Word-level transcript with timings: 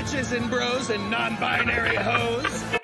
bitches 0.00 0.34
and 0.34 0.48
bros 0.48 0.88
and 0.88 1.10
non-binary 1.10 1.96
hoes. 1.96 2.79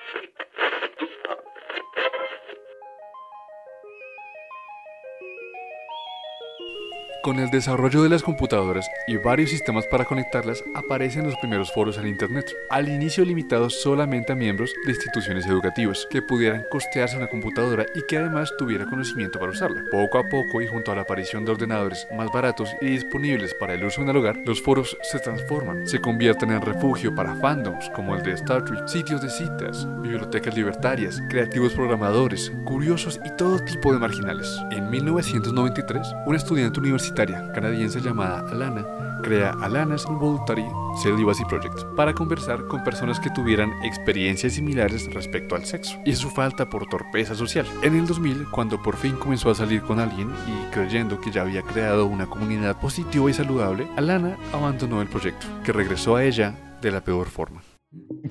Con 7.27 7.39
el 7.39 7.49
desarrollo 7.49 8.03
de 8.03 8.07
las 8.07 8.23
computadoras 8.23 8.89
y 9.05 9.17
varios 9.17 9.49
sistemas 9.49 9.85
para 9.85 10.05
conectarlas, 10.05 10.63
aparecen 10.73 11.25
los 11.25 11.35
primeros 11.35 11.73
foros 11.73 11.97
en 11.97 12.07
Internet, 12.07 12.55
al 12.69 12.87
inicio 12.87 13.25
limitados 13.25 13.81
solamente 13.81 14.31
a 14.31 14.35
miembros 14.37 14.73
de 14.85 14.93
instituciones 14.93 15.45
educativas 15.45 16.07
que 16.09 16.21
pudieran 16.21 16.63
costearse 16.71 17.17
una 17.17 17.27
computadora 17.27 17.85
y 17.95 18.03
que 18.07 18.17
además 18.17 18.53
tuviera 18.57 18.85
conocimiento 18.85 19.39
para 19.39 19.51
usarla. 19.51 19.83
Poco 19.91 20.19
a 20.19 20.29
poco 20.29 20.61
y 20.61 20.67
junto 20.67 20.93
a 20.93 20.95
la 20.95 21.01
aparición 21.01 21.43
de 21.43 21.51
ordenadores 21.51 22.07
más 22.15 22.31
baratos 22.31 22.69
y 22.79 22.85
disponibles 22.85 23.53
para 23.55 23.73
el 23.73 23.83
uso 23.83 24.03
en 24.03 24.07
el 24.07 24.15
hogar, 24.15 24.37
los 24.45 24.61
foros 24.61 24.97
se 25.01 25.19
transforman, 25.19 25.85
se 25.85 25.99
convierten 25.99 26.51
en 26.51 26.61
refugio 26.61 27.13
para 27.13 27.35
fandoms 27.35 27.89
como 27.89 28.15
el 28.15 28.23
de 28.23 28.35
Star 28.35 28.63
Trek, 28.63 28.87
sitios 28.87 29.21
de 29.21 29.29
citas, 29.29 29.85
bibliotecas 30.01 30.55
libertarias, 30.55 31.21
creativos 31.27 31.73
programadores, 31.73 32.53
curiosos 32.63 33.19
y 33.25 33.35
todo 33.35 33.59
tipo 33.59 33.91
de 33.91 33.99
marginales. 33.99 34.47
En 34.71 34.89
1993, 34.89 36.07
un 36.25 36.33
estudiante 36.33 36.79
universitario 36.79 37.16
canadiense 37.25 37.99
llamada 37.99 38.47
Alana 38.51 38.85
crea 39.23 39.51
Alana's 39.61 40.05
Involuntary 40.07 40.65
Celibacy 41.01 41.43
Project 41.45 41.83
para 41.95 42.13
conversar 42.13 42.67
con 42.67 42.83
personas 42.83 43.19
que 43.19 43.31
tuvieran 43.31 43.73
experiencias 43.83 44.53
similares 44.53 45.11
respecto 45.13 45.55
al 45.55 45.65
sexo 45.65 45.97
y 46.05 46.13
su 46.13 46.29
falta 46.29 46.69
por 46.69 46.87
torpeza 46.87 47.33
social. 47.33 47.65
En 47.81 47.95
el 47.95 48.05
2000, 48.05 48.45
cuando 48.51 48.81
por 48.81 48.95
fin 48.95 49.15
comenzó 49.15 49.49
a 49.49 49.55
salir 49.55 49.81
con 49.81 49.99
alguien 49.99 50.29
y 50.47 50.71
creyendo 50.71 51.19
que 51.19 51.31
ya 51.31 51.41
había 51.41 51.63
creado 51.63 52.05
una 52.05 52.27
comunidad 52.27 52.79
positiva 52.79 53.29
y 53.29 53.33
saludable, 53.33 53.87
Alana 53.95 54.37
abandonó 54.53 55.01
el 55.01 55.07
proyecto, 55.07 55.47
que 55.63 55.73
regresó 55.73 56.15
a 56.15 56.23
ella 56.23 56.53
de 56.81 56.91
la 56.91 57.01
peor 57.01 57.27
forma. 57.27 57.63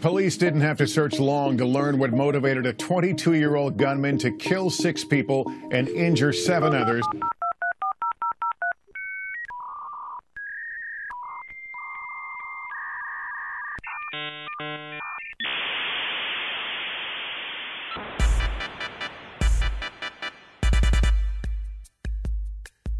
Police 0.00 0.36
didn't 0.36 0.62
have 0.62 0.76
to 0.76 0.86
search 0.86 1.18
long 1.18 1.56
to 1.56 1.64
learn 1.64 1.98
what 1.98 2.10
motivated 2.10 2.66
a 2.66 2.74
22 2.74 3.34
year 3.34 3.56
old 3.56 3.78
gunman 3.78 4.18
to 4.18 4.30
kill 4.36 4.70
six 4.70 5.04
people 5.04 5.50
and 5.72 5.88
injure 5.88 6.32
seven 6.32 6.74
others. 6.74 7.02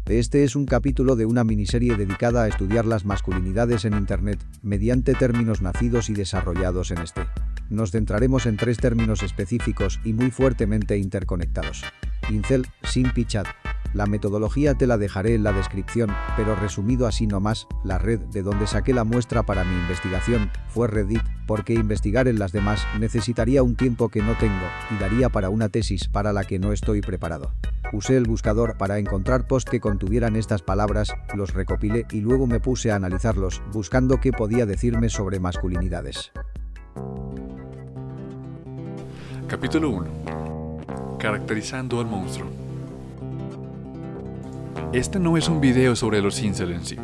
Este 0.09 0.45
es 0.45 0.55
un 0.55 0.65
capítulo 0.65 1.17
de 1.17 1.25
una 1.25 1.43
miniserie 1.43 1.97
dedicada 1.97 2.43
a 2.43 2.47
estudiar 2.47 2.85
las 2.85 3.03
masculinidades 3.03 3.83
en 3.83 3.93
Internet, 3.93 4.39
mediante 4.61 5.13
términos 5.15 5.61
nacidos 5.61 6.09
y 6.09 6.13
desarrollados 6.13 6.91
en 6.91 6.99
este. 6.99 7.23
Nos 7.69 7.91
centraremos 7.91 8.45
en 8.45 8.55
tres 8.55 8.77
términos 8.77 9.21
específicos 9.21 9.99
y 10.05 10.13
muy 10.13 10.31
fuertemente 10.31 10.97
interconectados. 10.97 11.83
Incel, 12.29 12.65
Simp 12.83 13.17
y 13.17 13.25
Chat. 13.25 13.47
La 13.93 14.05
metodología 14.05 14.75
te 14.75 14.87
la 14.87 14.97
dejaré 14.97 15.35
en 15.35 15.43
la 15.43 15.51
descripción, 15.51 16.09
pero 16.37 16.55
resumido 16.55 17.05
así 17.05 17.27
nomás, 17.27 17.67
la 17.83 17.97
red 17.97 18.19
de 18.19 18.43
donde 18.43 18.65
saqué 18.65 18.93
la 18.93 19.03
muestra 19.03 19.43
para 19.43 19.65
mi 19.65 19.77
investigación 19.77 20.51
fue 20.69 20.87
Reddit, 20.87 21.23
porque 21.45 21.73
investigar 21.73 22.29
en 22.29 22.39
las 22.39 22.53
demás 22.53 22.81
necesitaría 22.97 23.61
un 23.61 23.75
tiempo 23.75 24.07
que 24.07 24.21
no 24.21 24.37
tengo 24.37 24.67
y 24.89 25.01
daría 25.01 25.27
para 25.27 25.49
una 25.49 25.67
tesis 25.67 26.07
para 26.07 26.31
la 26.31 26.45
que 26.45 26.59
no 26.59 26.71
estoy 26.71 27.01
preparado. 27.01 27.51
Usé 27.93 28.17
el 28.17 28.25
buscador 28.25 28.77
para 28.77 28.99
encontrar 28.99 29.47
posts 29.47 29.71
que 29.71 29.79
contuvieran 29.79 30.35
estas 30.35 30.61
palabras, 30.61 31.13
los 31.35 31.53
recopilé 31.53 32.05
y 32.11 32.19
luego 32.19 32.45
me 32.45 32.59
puse 32.59 32.91
a 32.91 32.95
analizarlos, 32.95 33.61
buscando 33.71 34.19
qué 34.19 34.33
podía 34.33 34.65
decirme 34.65 35.07
sobre 35.07 35.39
masculinidades. 35.39 36.33
Capítulo 39.47 39.89
1. 39.91 41.17
Caracterizando 41.17 42.01
al 42.01 42.07
monstruo. 42.07 42.49
Este 44.91 45.17
no 45.17 45.37
es 45.37 45.47
un 45.47 45.61
video 45.61 45.95
sobre 45.95 46.21
los 46.21 46.41
incel 46.41 46.73
en 46.73 46.83
sí, 46.83 46.97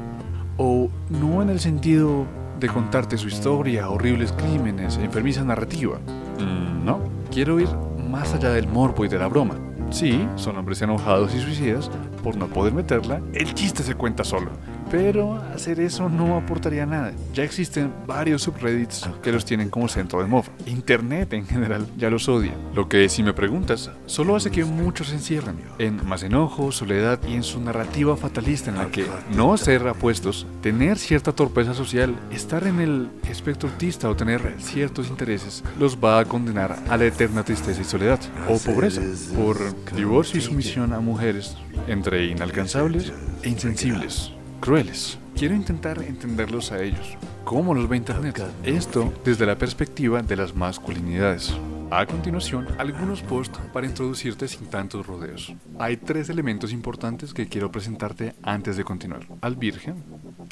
o 0.58 0.90
no 1.10 1.42
en 1.42 1.50
el 1.50 1.62
sentido 1.62 2.26
de 2.60 2.68
contarte 2.68 3.18
su 3.18 3.30
historia, 3.30 3.90
horribles 3.90 4.34
crímenes, 4.34 4.98
enfermiza 4.98 5.46
narrativa. 5.46 5.98
Mm, 6.40 6.84
no, 6.84 7.00
quiero 7.32 7.60
ir 7.62 7.70
más 8.10 8.34
allá 8.34 8.50
del 8.50 8.68
morbo 8.68 9.06
y 9.06 9.08
de 9.08 9.18
la 9.18 9.28
broma. 9.28 9.56
Sí, 9.94 10.28
son 10.38 10.58
hombres 10.58 10.82
enojados 10.82 11.36
y 11.36 11.40
suicidas 11.40 11.92
por 12.24 12.36
no 12.36 12.48
poder 12.48 12.74
meterla, 12.74 13.22
el 13.32 13.54
chiste 13.54 13.84
se 13.84 13.94
cuenta 13.94 14.24
solo. 14.24 14.50
Pero 14.94 15.42
hacer 15.56 15.80
eso 15.80 16.08
no 16.08 16.38
aportaría 16.38 16.86
nada. 16.86 17.14
Ya 17.34 17.44
existen 17.44 17.92
varios 18.06 18.44
subreddits 18.44 19.10
que 19.24 19.32
los 19.32 19.44
tienen 19.44 19.72
como 19.72 19.88
centro 19.88 20.22
de 20.22 20.28
mofa. 20.28 20.52
Internet 20.68 21.34
en 21.34 21.48
general 21.48 21.88
ya 21.98 22.12
los 22.12 22.30
odia. 22.30 22.54
Lo 22.76 22.88
que, 22.88 23.10
si 23.10 23.24
me 23.24 23.34
preguntas, 23.34 23.90
solo 24.06 24.36
hace 24.36 24.52
que 24.52 24.66
muchos 24.66 25.08
se 25.08 25.16
encierren 25.16 25.58
en 25.80 26.08
más 26.08 26.22
enojo, 26.22 26.72
soledad 26.72 27.20
y 27.28 27.34
en 27.34 27.42
su 27.42 27.60
narrativa 27.60 28.16
fatalista 28.16 28.70
en 28.70 28.78
la 28.78 28.92
que 28.92 29.08
no 29.36 29.58
ser 29.58 29.88
apuestos, 29.88 30.46
tener 30.62 31.00
cierta 31.00 31.32
torpeza 31.32 31.74
social, 31.74 32.16
estar 32.32 32.68
en 32.68 32.80
el 32.80 33.10
espectro 33.28 33.70
autista 33.70 34.08
o 34.12 34.16
tener 34.16 34.58
ciertos 34.60 35.10
intereses 35.10 35.64
los 35.80 35.98
va 35.98 36.20
a 36.20 36.26
condenar 36.26 36.78
a 36.88 36.98
la 36.98 37.06
eterna 37.06 37.44
tristeza 37.44 37.82
y 37.82 37.86
soledad 37.86 38.20
o 38.48 38.60
pobreza 38.60 39.02
por 39.36 39.58
divorcio 39.96 40.38
y 40.38 40.42
sumisión 40.44 40.94
a 40.94 41.00
mujeres 41.00 41.58
entre 41.88 42.28
inalcanzables 42.28 43.12
e 43.42 43.50
insensibles 43.50 44.33
crueles. 44.64 45.20
Quiero 45.36 45.56
intentar 45.56 46.02
entenderlos 46.02 46.72
a 46.72 46.82
ellos. 46.82 47.18
¿Cómo 47.44 47.74
los 47.74 47.90
ve 47.90 47.98
Internet? 47.98 48.42
Esto 48.64 49.14
desde 49.26 49.46
la 49.46 49.58
perspectiva 49.58 50.22
de 50.22 50.38
las 50.38 50.56
masculinidades. 50.56 51.54
A 51.92 52.06
continuación, 52.06 52.68
algunos 52.78 53.22
posts 53.24 53.60
para 53.74 53.88
introducirte 53.88 54.48
sin 54.48 54.68
tantos 54.68 55.06
rodeos. 55.06 55.54
Hay 55.80 55.98
tres 55.98 56.30
elementos 56.30 56.72
importantes 56.72 57.34
que 57.34 57.50
quiero 57.50 57.74
presentarte 57.74 58.36
antes 58.42 58.78
de 58.78 58.86
continuar. 58.86 59.28
Al 59.42 59.58
Virgen, 59.58 60.02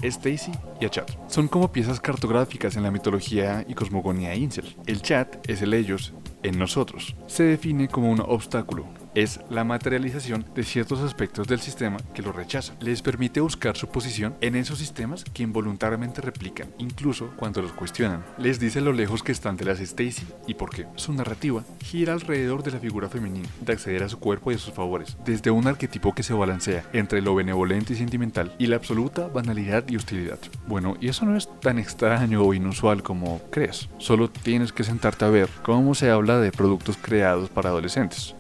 Stacy 0.02 0.52
y 0.82 0.86
a 0.86 0.90
Chat. 0.90 1.10
Son 1.30 1.48
como 1.48 1.72
piezas 1.72 2.02
cartográficas 2.02 2.76
en 2.76 2.84
la 2.84 2.92
mitología 2.92 3.64
y 3.66 3.76
cosmogonía 3.76 4.36
incel. 4.36 4.76
El 4.88 5.02
chat 5.02 5.38
es 5.50 5.62
el 5.62 5.74
ellos 5.74 6.14
en 6.44 6.60
nosotros. 6.60 7.16
Se 7.28 7.44
define 7.44 7.88
como 7.88 8.12
un 8.12 8.20
obstáculo, 8.20 8.86
es 9.16 9.40
la 9.50 9.64
materialización 9.64 10.46
de 10.56 10.64
ciertos 10.64 11.00
aspectos 11.00 11.48
del 11.48 11.60
sistema 11.60 11.98
que 12.14 12.22
lo 12.22 12.32
rechazan. 12.32 12.76
Les 12.80 13.02
permite 13.02 13.42
buscar 13.42 13.78
su 13.78 13.88
posición 13.88 14.36
en 14.42 14.56
esos 14.56 14.80
sistemas 14.80 15.24
que 15.24 15.44
involuntariamente 15.44 16.22
replican, 16.22 16.70
incluso 16.78 17.32
cuando 17.36 17.62
los 17.62 17.74
cuestionan. 17.74 18.24
Les 18.38 18.60
dice 18.60 18.82
lo 18.82 18.94
lejos 18.94 19.24
que 19.24 19.32
están 19.32 19.58
de 19.58 19.66
las 19.66 19.80
Stacy 19.80 20.26
y 20.48 20.54
por 20.54 20.70
qué. 20.70 20.88
Su 20.96 21.14
narrativa 21.14 21.64
gira 21.84 22.14
alrededor 22.14 22.64
de 22.64 22.72
la 22.72 22.80
figura 22.80 23.10
femenina, 23.10 23.50
de 23.62 23.74
acceder 23.74 24.04
a 24.04 24.10
su 24.10 24.20
cuerpo 24.20 24.52
y 24.52 24.56
a 24.56 24.60
sus 24.60 24.74
favores, 24.74 25.18
desde 25.26 25.52
un 25.52 25.68
arquetipo 25.68 26.14
que 26.14 26.24
se 26.24 26.34
balancea 26.34 26.86
entre 26.94 27.22
lo 27.22 27.36
benevolente 27.36 27.94
y 27.94 27.96
sentimental 27.96 28.54
y 28.58 28.68
la 28.68 28.78
absoluta 28.78 29.28
banalidad 29.28 29.84
y 29.88 29.96
hostilidad. 29.96 30.40
Bueno, 30.68 30.96
y 31.00 31.10
eso 31.10 31.26
no 31.26 31.36
es 31.36 31.50
tan 31.60 31.80
extraño 31.80 32.44
o 32.44 32.54
inusual 32.54 33.04
como 33.04 33.42
crees. 33.50 33.90
Solo 33.98 34.30
tienes 34.30 34.72
que 34.72 34.84
sentarte 34.84 35.26
a 35.26 35.30
ver 35.30 35.50
cómo 35.64 35.96
se 35.96 36.10
habla 36.10 36.40
de 36.40 36.52
productos 36.52 36.98
creados 36.98 37.50
para 37.50 37.70
adolescentes. 37.70 38.36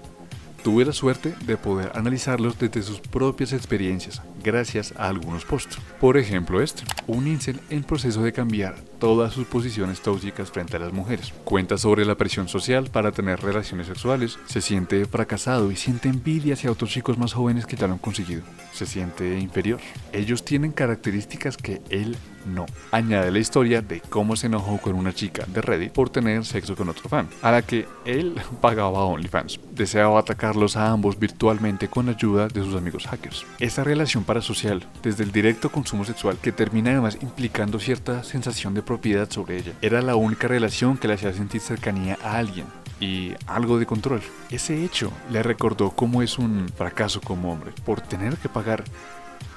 Tuve 0.64 0.86
la 0.86 0.94
suerte 0.94 1.34
de 1.46 1.58
poder 1.58 1.92
analizarlos 1.96 2.60
desde 2.60 2.84
sus 2.84 3.00
propias 3.00 3.52
experiencias, 3.52 4.22
gracias 4.42 4.94
a 4.98 5.08
algunos 5.08 5.46
posts. 5.46 5.78
Por 6.00 6.18
ejemplo 6.18 6.62
este, 6.62 6.84
un 7.08 7.28
incel 7.28 7.60
en 7.70 7.84
proceso 7.84 8.22
de 8.24 8.34
cambiar 8.34 8.76
todas 9.00 9.34
sus 9.34 9.48
posiciones 9.48 10.02
tóxicas 10.02 10.52
frente 10.52 10.78
a 10.78 10.80
las 10.80 10.94
mujeres. 10.94 11.34
Cuenta 11.44 11.78
sobre 11.78 12.06
la 12.06 12.16
presión 12.16 12.48
social 12.48 12.90
para 12.92 13.12
tener 13.12 13.42
relaciones 13.42 13.88
sexuales, 13.88 14.38
se 14.46 14.62
siente 14.62 15.06
fracasado 15.06 15.72
y 15.72 15.76
siente 15.76 16.08
envidia 16.08 16.54
hacia 16.54 16.72
otros 16.72 16.92
chicos 16.92 17.18
más 17.18 17.34
jóvenes 17.34 17.66
que 17.66 17.76
ya 17.76 17.88
lo 17.88 17.94
han 17.94 18.00
conseguido. 18.00 18.44
Se 18.74 18.86
siente 18.86 19.40
inferior. 19.40 19.80
Ellos 20.14 20.46
tienen 20.46 20.72
características 20.72 21.58
que 21.58 21.82
él 21.90 22.16
no. 22.46 22.66
Añade 22.92 23.32
la 23.32 23.40
historia 23.40 23.82
de 23.82 24.02
cómo 24.02 24.36
se 24.36 24.48
enojó 24.48 24.78
con 24.78 24.96
una 24.96 25.14
chica 25.14 25.46
de 25.48 25.62
Reddit 25.62 25.92
por 25.92 26.10
tener 26.10 26.46
sexo 26.46 26.76
con 26.76 26.90
otro 26.90 27.10
fan, 27.10 27.28
a 27.42 27.52
la 27.52 27.62
que 27.62 27.88
él 28.06 28.36
pagaba 28.62 29.06
OnlyFans. 29.06 29.60
Deseaba 29.72 30.20
atacarlos 30.20 30.76
a 30.78 30.90
ambos 30.90 31.20
virtualmente 31.20 31.88
con 31.88 32.10
ayuda 32.10 32.48
de 32.48 32.64
sus 32.64 32.76
amigos 32.76 33.08
hackers. 33.08 33.46
Esta 33.60 33.84
relación 33.84 34.24
parasocial, 34.32 34.88
desde 35.04 35.26
el 35.26 35.34
directo 35.34 35.70
consumo 35.70 36.06
sexual, 36.06 36.38
que 36.42 36.54
termina 36.54 36.92
además 36.92 37.18
implicando 37.22 37.82
cierta 37.82 38.24
sensación 38.24 38.74
de 38.74 38.82
propiedad 38.82 39.30
sobre 39.30 39.58
ella, 39.58 39.74
era 39.82 40.02
la 40.02 40.16
única 40.16 40.48
relación 40.48 40.98
que 40.98 41.10
le 41.10 41.16
hacía 41.16 41.34
sentir 41.34 41.60
cercanía 41.60 42.18
a 42.24 42.38
alguien 42.38 42.66
y 43.02 43.34
algo 43.46 43.78
de 43.78 43.86
control. 43.86 44.22
Ese 44.50 44.86
hecho 44.86 45.12
le 45.30 45.44
recordó 45.44 45.92
cómo 45.92 46.22
es 46.22 46.38
un 46.38 46.70
fracaso 46.78 47.20
como 47.20 47.52
hombre 47.52 47.74
por 47.84 48.00
tener 48.00 48.38
que 48.38 48.48
pagar 48.48 48.86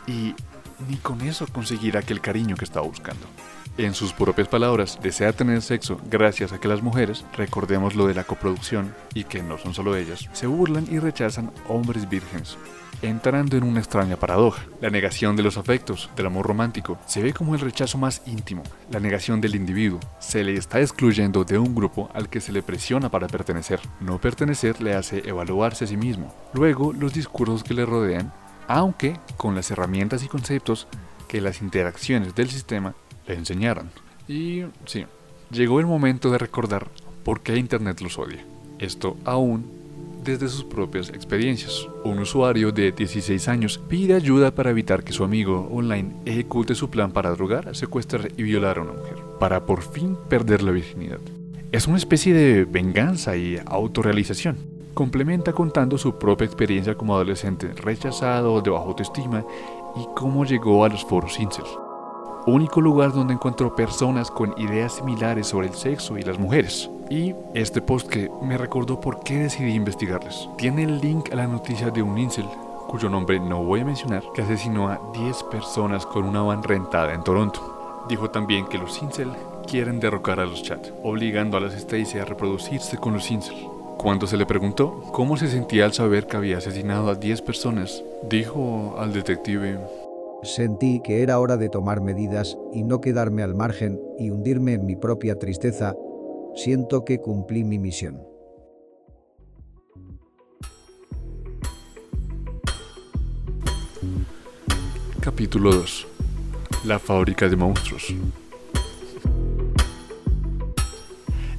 y 0.09 0.35
ni 0.88 0.97
con 0.97 1.20
eso 1.20 1.47
conseguir 1.47 1.97
aquel 1.97 2.20
cariño 2.20 2.56
que 2.56 2.65
estaba 2.65 2.85
buscando. 2.85 3.29
En 3.76 3.94
sus 3.94 4.12
propias 4.12 4.49
palabras, 4.49 4.99
desea 5.03 5.32
tener 5.32 5.62
sexo 5.62 6.00
gracias 6.11 6.53
a 6.53 6.61
que 6.61 6.69
las 6.69 6.82
mujeres, 6.82 7.25
recordemos 7.37 7.94
lo 7.94 8.06
de 8.06 8.15
la 8.15 8.25
coproducción 8.25 8.94
y 9.15 9.25
que 9.25 9.43
no 9.43 9.59
son 9.59 9.75
solo 9.75 9.97
ellas, 9.97 10.29
se 10.32 10.47
burlan 10.47 10.87
y 10.91 10.99
rechazan 10.99 11.53
hombres 11.69 12.09
vírgenes 12.09 12.56
entrando 13.03 13.56
en 13.56 13.65
una 13.65 13.81
extraña 13.81 14.17
paradoja. 14.17 14.65
La 14.81 14.91
negación 14.91 15.37
de 15.37 15.43
los 15.43 15.56
afectos, 15.56 16.11
del 16.17 16.26
amor 16.26 16.47
romántico, 16.47 16.99
se 17.06 17.23
ve 17.23 17.32
como 17.32 17.55
el 17.55 17.61
rechazo 17.61 17.99
más 17.99 18.23
íntimo, 18.26 18.62
la 18.91 19.00
negación 19.00 19.41
del 19.41 19.55
individuo. 19.55 20.00
Se 20.19 20.43
le 20.44 20.55
está 20.55 20.81
excluyendo 20.81 21.44
de 21.44 21.59
un 21.59 21.75
grupo 21.75 22.11
al 22.15 22.29
que 22.29 22.41
se 22.41 22.53
le 22.53 22.62
presiona 22.62 23.11
para 23.11 23.29
pertenecer. 23.29 23.81
No 24.00 24.20
pertenecer 24.20 24.81
le 24.81 24.94
hace 24.94 25.23
evaluarse 25.29 25.85
a 25.85 25.88
sí 25.88 25.97
mismo. 25.97 26.35
Luego, 26.53 26.93
los 26.93 27.12
discursos 27.12 27.65
que 27.65 27.75
le 27.75 27.87
rodean, 27.87 28.32
aunque 28.69 29.19
con 29.37 29.55
las 29.55 29.70
herramientas 29.70 30.23
y 30.23 30.29
conceptos 30.29 30.88
que 31.29 31.41
las 31.41 31.61
interacciones 31.61 32.35
del 32.35 32.49
sistema 32.49 32.94
le 33.26 33.35
enseñaron. 33.35 33.91
Y 34.29 34.62
sí, 34.87 35.05
llegó 35.50 35.81
el 35.81 35.87
momento 35.87 36.31
de 36.31 36.38
recordar 36.38 36.88
por 37.25 37.41
qué 37.41 37.56
Internet 37.56 38.00
los 38.00 38.19
odia. 38.19 38.44
Esto 38.79 39.17
aún 39.25 39.85
desde 40.25 40.49
sus 40.49 40.65
propias 40.65 41.11
experiencias. 41.11 41.87
Un 42.03 42.19
usuario 42.19 42.73
de 42.73 42.93
16 42.93 43.47
años 43.49 43.79
pide 43.79 44.15
ayuda 44.15 44.55
para 44.55 44.71
evitar 44.71 45.05
que 45.05 45.12
su 45.12 45.23
amigo 45.23 45.69
online 45.71 46.17
ejecute 46.25 46.75
su 46.75 46.88
plan 46.88 47.12
para 47.12 47.31
drogar, 47.32 47.76
secuestrar 47.76 48.32
y 48.37 48.43
violar 48.43 48.79
a 48.79 48.82
una 48.82 48.93
mujer, 48.93 49.17
para 49.38 49.67
por 49.67 49.82
fin 49.82 50.17
perder 50.29 50.62
la 50.62 50.73
virginidad. 50.73 51.20
Es 51.73 51.87
una 51.87 51.99
especie 51.99 52.32
de 52.32 52.65
venganza 52.65 53.37
y 53.37 53.61
autorrealización. 53.67 54.56
Complementa 54.94 55.53
contando 55.53 55.99
su 55.99 56.19
propia 56.19 56.47
experiencia 56.47 56.94
como 56.94 57.15
adolescente 57.15 57.73
rechazado, 57.75 58.61
de 58.62 58.70
baja 58.70 58.85
autoestima 58.85 59.44
y 59.97 60.06
cómo 60.15 60.44
llegó 60.44 60.85
a 60.85 60.88
los 60.88 61.05
foros 61.05 61.38
incel 61.38 61.65
único 62.46 62.81
lugar 62.81 63.12
donde 63.12 63.35
encuentro 63.35 63.75
personas 63.75 64.31
con 64.31 64.55
ideas 64.58 64.94
similares 64.94 65.46
sobre 65.46 65.69
el 65.69 65.75
sexo 65.75 66.19
y 66.19 66.23
las 66.23 66.38
mujeres. 66.38 66.91
Y 67.11 67.35
este 67.55 67.81
post 67.81 68.08
que 68.08 68.31
me 68.43 68.58
recordó 68.58 69.00
por 69.00 69.20
qué 69.20 69.38
decidí 69.38 69.75
investigarles. 69.75 70.49
Tiene 70.56 70.85
el 70.85 71.00
link 71.00 71.32
a 71.32 71.37
la 71.37 71.46
noticia 71.46 71.91
de 71.91 72.02
un 72.02 72.19
incel, 72.19 72.46
cuyo 72.88 73.08
nombre 73.08 73.41
no 73.41 73.62
voy 73.62 73.81
a 73.81 73.85
mencionar, 73.85 74.23
que 74.35 74.43
asesinó 74.43 74.88
a 74.88 75.00
10 75.12 75.43
personas 75.44 76.06
con 76.06 76.25
una 76.25 76.43
van 76.43 76.62
rentada 76.62 77.12
en 77.14 77.25
Toronto. 77.25 78.05
Dijo 78.08 78.31
también 78.31 78.67
que 78.67 78.79
los 78.79 79.02
incel 79.02 79.31
quieren 79.67 79.99
derrocar 79.99 80.41
a 80.41 80.46
los 80.46 80.62
chat, 80.62 80.88
obligando 81.02 81.56
a 81.56 81.61
las 81.61 81.75
Stacy 81.75 82.19
a 82.19 82.25
reproducirse 82.25 82.99
con 82.99 83.14
los 83.14 83.31
incel. 83.31 83.56
Cuando 83.96 84.26
se 84.26 84.37
le 84.37 84.44
preguntó 84.44 85.00
cómo 85.12 85.37
se 85.37 85.49
sentía 85.49 85.87
al 85.87 85.94
saber 85.94 86.26
que 86.26 86.37
había 86.37 86.58
asesinado 86.58 87.08
a 87.08 87.14
10 87.14 87.41
personas, 87.43 88.02
dijo 88.29 88.96
al 88.99 89.12
detective 89.14 89.79
Sentí 90.44 91.00
que 91.00 91.23
era 91.23 91.38
hora 91.41 91.56
de 91.56 91.70
tomar 91.70 92.02
medidas 92.02 92.58
y 92.70 92.85
no 92.85 93.00
quedarme 93.00 93.43
al 93.43 93.55
margen 93.55 93.99
y 94.19 94.29
hundirme 94.29 94.75
en 94.75 94.85
mi 94.85 94.94
propia 94.94 95.38
tristeza. 95.38 95.96
Siento 96.55 97.02
que 97.02 97.19
cumplí 97.19 97.64
mi 97.64 97.79
misión. 97.79 98.23
Capítulo 105.20 105.73
2. 105.73 106.06
La 106.85 106.99
fábrica 106.99 107.49
de 107.49 107.56
monstruos. 107.56 108.14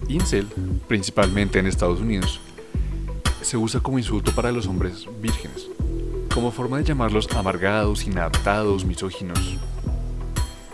Incel, 0.08 0.46
principalmente 0.88 1.58
en 1.58 1.66
Estados 1.66 2.00
Unidos, 2.02 2.40
se 3.42 3.58
usa 3.58 3.80
como 3.80 3.98
insulto 3.98 4.32
para 4.36 4.52
los 4.52 4.68
hombres 4.68 5.08
vírgenes 5.20 5.75
como 6.36 6.52
forma 6.52 6.78
de 6.78 6.84
llamarlos 6.84 7.30
amargados, 7.34 8.06
inadaptados, 8.06 8.84
misóginos. 8.84 9.40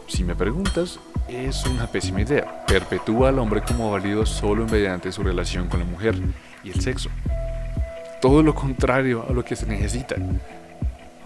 Si 0.07 0.23
me 0.23 0.35
preguntas, 0.35 0.99
es 1.29 1.63
una 1.67 1.85
pésima 1.85 2.21
idea. 2.21 2.65
Perpetúa 2.65 3.29
al 3.29 3.37
hombre 3.37 3.61
como 3.61 3.91
válido 3.91 4.25
solo 4.25 4.65
mediante 4.65 5.11
su 5.11 5.21
relación 5.21 5.67
con 5.67 5.81
la 5.81 5.85
mujer 5.85 6.15
y 6.63 6.71
el 6.71 6.81
sexo. 6.81 7.11
Todo 8.23 8.41
lo 8.41 8.55
contrario 8.55 9.23
a 9.29 9.33
lo 9.33 9.45
que 9.45 9.55
se 9.55 9.67
necesita. 9.67 10.15